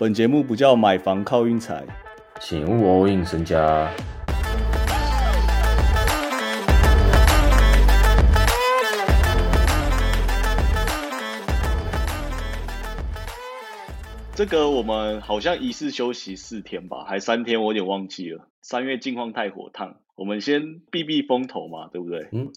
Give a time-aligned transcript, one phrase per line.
[0.00, 1.84] 本节目不叫买房靠运财，
[2.38, 3.90] 请勿 all in 身家。
[14.36, 18.46] 这个我们好像一次休息四天吧，还三天，我有点忘记了。
[18.62, 22.28] 三月近况太火烫，我们先避避风头嘛，对不对？
[22.30, 22.52] 嗯，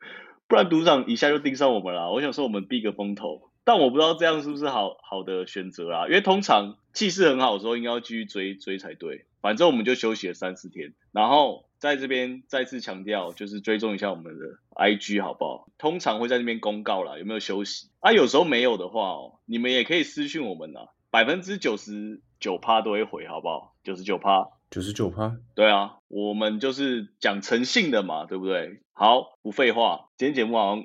[0.48, 2.10] 不然赌场一下就盯上我们了。
[2.10, 6.06] 我想说我们避个风头，但我不知道这样是不是好好的选择啦。
[6.06, 9.26] 因为通常气势很好的时候，应该要继续追追才对。
[9.42, 14.44] 反正我们就休息了三四天，然后在这边再次强调，就是追踪一下我们的
[14.76, 15.68] IG 好不好？
[15.78, 18.12] 通常会在那边公告啦，有没有休息啊？
[18.12, 20.80] 有时候没有的话哦，你们也可以私讯我们呐。
[21.10, 23.74] 百分之九十九趴都会回，好不好？
[23.82, 28.82] 九十九趴，九十九趴，对啊，我们就是讲诚信的嘛，对不对？
[28.92, 30.84] 好，不废话，今天节目好像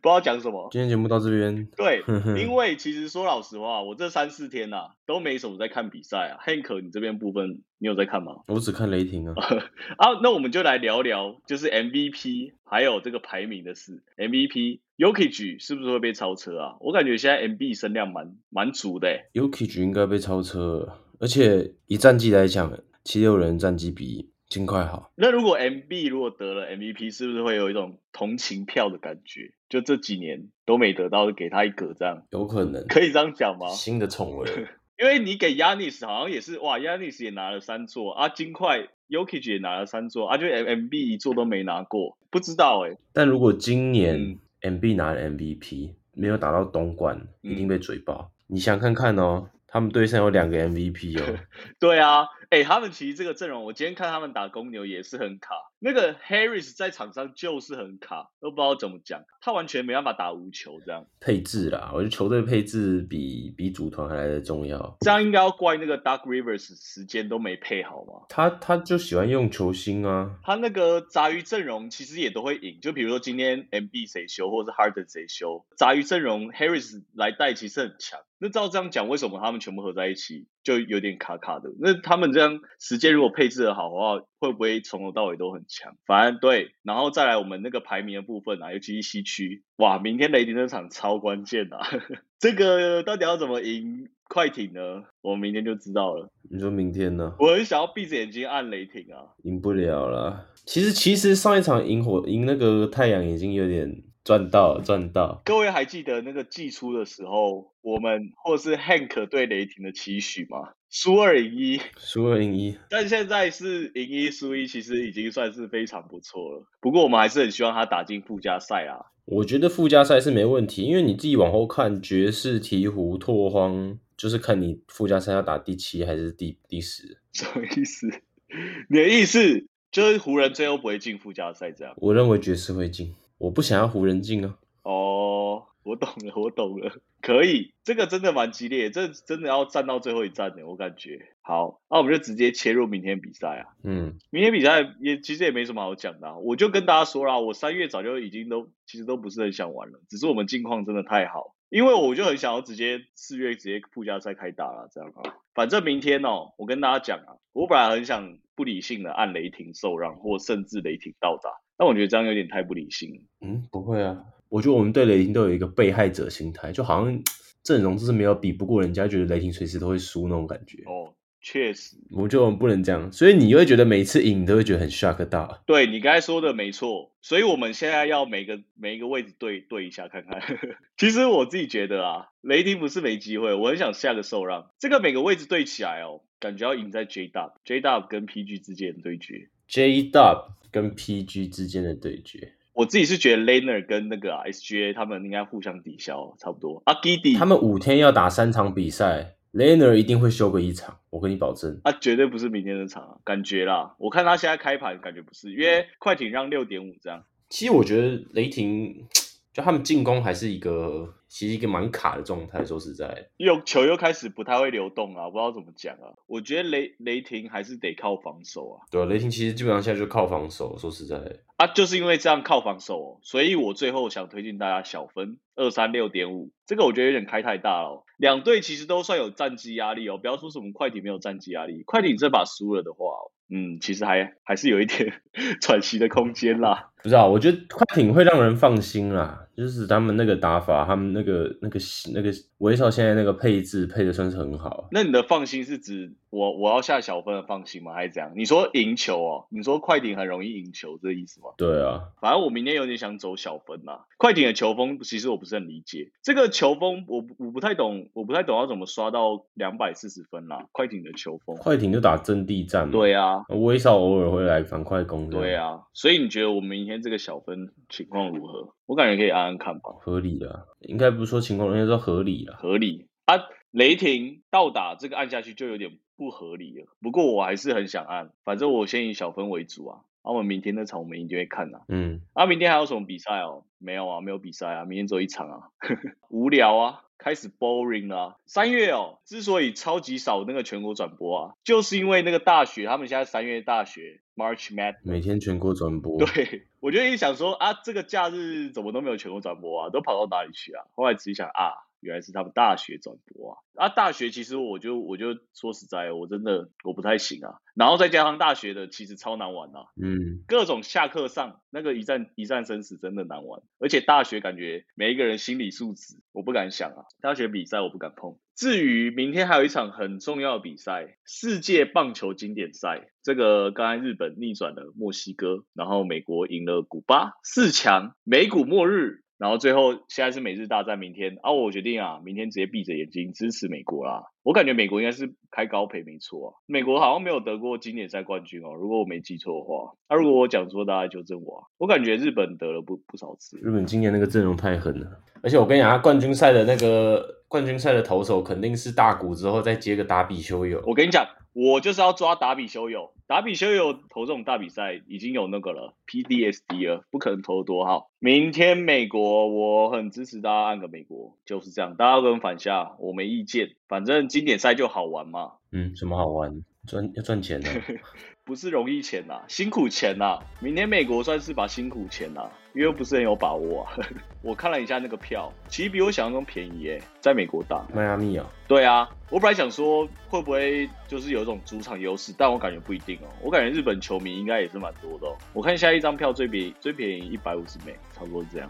[0.00, 0.68] 不知道讲什么。
[0.70, 2.02] 今天节目到这边，对，
[2.40, 6.38] 因为其实说老实话，我这三四天呐都没什么在看比赛啊。
[6.44, 8.42] Hank，你这边部分你有在看吗？
[8.48, 9.34] 我只看雷霆啊。
[9.98, 14.02] 啊，那我们就来聊聊，就是 MVP 还有这个排名的事。
[14.16, 14.80] MVP。
[15.00, 16.76] Yokich 是不是会被超车啊？
[16.80, 19.08] 我感觉现在 MB 声量蛮蛮足的。
[19.32, 22.70] Yokich 应该被超车，而且以战绩来讲，
[23.02, 25.10] 七六人战绩比金块好。
[25.14, 29.52] 那如果 MB 如果得了 MVP，是不是会有一种同情票的感觉？
[29.70, 33.68] 就这几年都没得到，给他一个这样，有可能可以这样讲吗？
[33.68, 34.46] 新的宠儿，
[35.00, 42.96] 因为你给 Yanis 好像也是哇，Yanis 也拿了三座啊，金块 Yokich 也拿了三座啊，就 MB 一座都没拿过，不知道哎。
[43.12, 48.30] 但如果今年 M B 拿了 M V P，没有打到东冠，一定被嘴爆。
[48.48, 51.22] 你想看看哦，他们队上有两个 M V P 哦。
[51.78, 55.54] 对啊，哎，他们其实这个阵容，我今天看他们打公牛也是很卡。
[55.78, 61.06] 那个 Harris 在场上就是很卡，都不知道怎么讲，他完全没办法打无球这样。
[61.20, 64.96] 配置啦，我觉得球队配置比比组团还来的重要。
[65.00, 68.26] 这样应该要怪那个 Dark Rivers 时间都没配好吗？
[68.28, 70.36] 他他就喜欢用球星啊。
[70.42, 78.18] 他那个杂鱼阵容其实也都会赢，就比如说今天 M B 谁休，或者是 Harden 谁休，杂鱼阵容 Harris 来带其实很强。
[78.42, 81.70] 那照这样讲，为什么他们全部合在一起就有点卡卡的？
[81.80, 85.96] 那他们这样时间如果配置的好的话，会不会从头到尾都很强？
[86.06, 91.80] 反正对，然后再来我们那个排名的部分啊，尤其是西区，哇，明天雷霆那场超关键啊！
[92.38, 95.04] 这个到底要怎么赢快艇呢？
[95.22, 96.30] 我明天就知道了。
[96.50, 97.34] 你说明天呢？
[97.38, 100.46] 我很想要闭着眼睛按雷霆啊，赢不了了。
[100.66, 104.02] 其实其实上一场赢火赢那个太阳已经有点。
[104.30, 105.42] 赚到赚到！
[105.44, 110.68] 各位还记得那个季初的时候，我们或是 Hank 对雷霆的期许吗？
[110.88, 112.76] 输二赢一，输二赢一。
[112.88, 116.64] 但现在是赢一输一，其实已经算是非常不错了。
[116.80, 119.10] 不过我们还是很希望他打进附加赛啊。
[119.24, 127.18] 我觉得附加赛是没问题，因为你自己往后看，爵士、鹈鹕、拓荒，就是看你附加赛要打第七还是第第十。
[127.32, 128.06] 什么意思？
[128.88, 131.94] 你的意思就是湖人最后不会进附加赛这样？
[131.96, 133.12] 我认为爵士会进。
[133.40, 134.58] 我不想要湖人进啊！
[134.82, 136.92] 哦，我懂了，我懂了，
[137.22, 141.18] 可以，这个真的蛮激烈，这真的要站到最后一站的，我感觉。
[141.40, 143.72] 好，那我们就直接切入明天比赛啊。
[143.82, 155.34] 嗯，明天比赛也其实也没什么好讲的，我就跟大家说啦，我三月早就已经都其实都不是很想玩了，只是我们近况真的太好，因为我就很想要直接四月直接附加赛开打了，这样啊。
[155.54, 161.50] 反正明天哦，我跟大家讲啊，我本来很想不理性的按雷霆受让，或甚至雷霆到达。
[161.80, 163.24] 但我觉得这样有点太不理性。
[163.40, 167.22] 嗯，不会啊，我觉得我们对雷霆都有一个被害者心态，就好像
[167.64, 170.82] 阵容就是没有比不过人家，觉得雷霆随时都会输那种感觉。
[170.84, 175.62] 哦，确实，我觉得我们不能这样，所以你会觉得每次赢都会觉得很 shock 到。
[175.64, 180.42] 对你刚才说的没错，所以我们现在要每个每一个位置对对一下看看。
[180.98, 189.48] 其实我自己觉得啊，雷霆不是没机会，我很想下个受让，这个每个位置对起来哦，感觉要赢在 J Dub，J Dub 跟 PG 之间的对决。
[189.66, 190.50] J Dub。
[190.70, 196.82] 跟 PG 之间的对决，我自己是觉得 Laner 跟那个 SGA 他们应该互相抵消，差不多。
[196.86, 201.80] 阿 Giddy 他们五天要打三场比赛，Laner 一定会休个一场，我跟你保证。
[201.84, 207.24] 啊，绝对不是明天的场，啊感觉啦，我看他现在开盘感觉不是，因为快艇让六点五这样。
[207.48, 209.06] 其实我觉得雷霆。
[209.52, 212.64] 就他们进攻还是一个，其实一个蛮卡的状态。
[212.64, 216.14] 说实在，又球又开始不太会流动啊，不知道怎么讲啊。
[216.26, 218.86] 我觉得雷雷霆还是得靠防守啊。
[218.90, 220.78] 对啊，雷霆其实基本上现在就靠防守。
[220.78, 221.16] 说实在，
[221.56, 228.04] 啊，就是因为这样靠防守，所以我最后想推荐大家小分二三六点五，这个我觉得有点开太大了。
[228.18, 233.14] 两队其实都算有战绩压力哦，不要说什么快艇没有战绩压力，快艇这把输了的话。
[233.52, 235.22] 嗯，其实还还是有一点
[235.60, 236.89] 喘息的空间啦。
[237.02, 239.46] 不知道，我觉得快艇会让人放心啦。
[239.60, 241.78] 就是他们那个打法，他们那个那个
[242.14, 244.88] 那个威少现在那个配置配的算是很好。
[244.90, 247.92] 那你的放心是指我我要下小分的放心吗？
[247.92, 248.32] 还是怎样？
[248.34, 249.46] 你说赢球哦？
[249.50, 251.48] 你说快艇很容易赢球，这意思吗？
[251.58, 254.06] 对啊，反正我明天有点想走小分啦。
[254.16, 260.66] 快艇的球风其实我不是很理解，这个球风我我不太懂，我不太懂要怎么刷到两百四十分啦。
[260.72, 265.80] 快艇的球风，快艇就打阵地战，对啊，威少偶尔会来反快攻，对啊。
[265.92, 268.72] 所以你觉得我明天这个小分情况如何？
[268.90, 273.36] 我感觉可以按按看吧，合理的，应该不是说情况，应该说合理了，合理啊。
[273.70, 280.00] 雷霆倒打这个按下去就有点不合理了，不过我还是很想按，反正我先以小分为主啊。
[280.22, 281.82] 啊，我们明天那场我们一定会看呐。
[281.88, 283.62] 嗯，啊，明天还有什么比赛哦？
[283.78, 285.68] 没有啊，没有比赛啊，明天只有一场啊，
[286.28, 288.38] 无聊啊，开始 boring 了。
[288.46, 296.18] 三月哦，之所以超级少那个全国转播啊，就是因为那个大学，他们现在三月大学 March Mad，每天全国转播。
[296.18, 300.86] 对，我就一想说啊，这个假日怎么都没有全国转播啊，都跑到哪里去啊？
[300.94, 301.86] 后来仔细想啊。
[302.00, 303.58] 原来是他们大学转播啊！
[303.74, 307.54] 啊，大学其实我就我就说实在，我真的我不太行啊。
[307.74, 317.04] 然后再加上大学的其实超难玩啊，嗯，各种下课上那个一战一战生死真的难玩，而且大学感觉每一个人心理素质我不敢想啊。
[317.20, 318.38] 大学比赛我不敢碰。
[318.54, 329.22] 至于明天还有一场很重要的比赛，世界棒球经典赛，这个刚才日本逆转了墨西哥，然后美国赢了古巴，四强，美股末日。
[329.40, 334.22] 然后最后现在是美日大战，明天啊，我决定啊，明天直接闭着眼睛支持美国啦。
[334.42, 339.94] 我感觉美国应该是开高赔没错啊，美国好像没有得过经典赛冠军哦，如果我没记错的话。
[340.10, 341.64] 那如果我讲错，大家纠正我。
[341.78, 343.58] 我感觉日本得了不不少次。
[343.62, 345.06] 日本今年那个阵容太狠了，
[345.42, 350.82] 而且我跟你讲，冠军赛的那个冠军赛的投手肯定是大谷之后再接个打比修友。
[350.86, 351.26] 我跟你讲。
[351.60, 358.10] 我就是要抓打比修友，打比修友投这种大比赛已经有那个了，PDSD 了，不可能投多好。
[358.18, 365.52] 明天美国，我很支持大家按个美国，就是这样，大家跟反下，我没意见，反正经典赛就好玩嘛。
[365.70, 366.64] 嗯，什么好玩？
[366.86, 367.68] 赚要赚钱的。
[368.44, 370.40] 不是容易钱呐，辛苦钱呐。
[370.58, 373.92] 明天美国算是把辛苦钱呐，因为不是很有把握啊。
[374.42, 378.50] 我看了一下那个票，其实比我想象中便宜诶，在美国打迈阿密啊。
[378.66, 383.28] 对啊，我本来想说会不会就是有一种主场优势，但我感觉不一定哦。
[383.40, 385.26] 我感觉日本球迷应该也是蛮多的。
[385.52, 388.68] 我看下一张票最便最便宜一百五十美，差不多是这样。